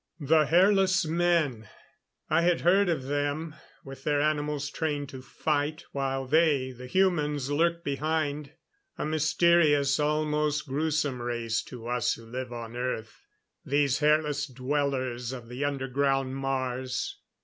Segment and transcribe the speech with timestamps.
[0.21, 1.69] The Hairless Men;
[2.27, 3.53] I had heard of them,
[3.85, 8.53] with their animals trained to fight, while they the humans lurked behind.
[8.97, 13.27] A mysterious, almost grewsome race, to us who live on Earth
[13.63, 17.17] these hairless dwellers of the underground Mars.